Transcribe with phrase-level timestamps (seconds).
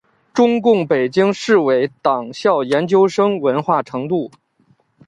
[0.33, 4.31] 中共北京市委党校研究生文化程度。